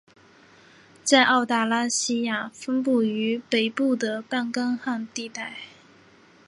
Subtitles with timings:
[1.03, 5.57] 在澳大拉西亚主要分布于北部的半干旱地带。